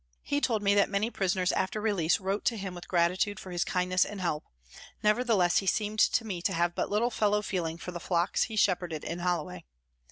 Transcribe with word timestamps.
He 0.23 0.41
told 0.41 0.63
me 0.63 0.73
that 0.73 0.89
many 0.89 1.11
prisoners 1.11 1.51
after 1.51 1.79
release 1.79 2.19
wrote 2.19 2.43
to 2.45 2.57
him 2.57 2.73
with 2.73 2.87
gratitude 2.87 3.39
for 3.39 3.51
his 3.51 3.63
kindness 3.63 4.03
and 4.03 4.19
help; 4.19 4.45
nevertheless 5.03 5.57
he 5.57 5.67
seemed 5.67 5.99
to 5.99 6.25
me 6.25 6.41
to 6.41 6.53
have 6.53 6.73
but 6.73 6.89
little 6.89 7.11
fellow 7.11 7.43
feeling 7.43 7.77
for 7.77 7.91
the 7.91 7.99
flocks 7.99 8.45
he 8.45 8.55
shepherded 8.55 9.03
in 9.03 9.19
Holloway. 9.19 9.63